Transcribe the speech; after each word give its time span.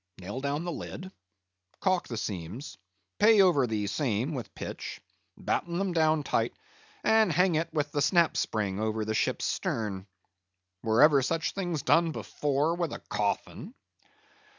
Nail 0.17 0.41
down 0.41 0.63
the 0.63 0.71
lid; 0.71 1.11
caulk 1.79 2.07
the 2.07 2.17
seams; 2.17 2.79
pay 3.19 3.39
over 3.41 3.67
the 3.67 3.85
same 3.85 4.33
with 4.33 4.55
pitch; 4.55 4.99
batten 5.37 5.77
them 5.77 5.93
down 5.93 6.23
tight, 6.23 6.55
and 7.03 7.31
hang 7.31 7.53
it 7.53 7.71
with 7.71 7.91
the 7.91 8.01
snap 8.01 8.35
spring 8.35 8.79
over 8.79 9.05
the 9.05 9.13
ship's 9.13 9.45
stern. 9.45 10.07
Were 10.81 11.03
ever 11.03 11.21
such 11.21 11.51
things 11.51 11.83
done 11.83 12.11
before 12.13 12.73
with 12.73 12.93
a 12.93 12.99
coffin? 13.11 13.75